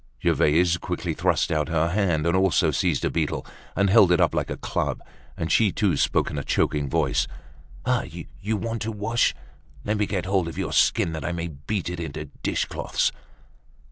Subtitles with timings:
[0.19, 4.33] Gervaise quickly thrust out her hand, and also seized a beetle, and held it up
[4.33, 4.99] like a club;
[5.37, 7.27] and she too spoke in a choking voice,
[7.85, 8.01] "Ah!
[8.41, 9.35] you want to wash.
[9.85, 13.11] Let me get hold of your skin that I may beat it into dish cloths!"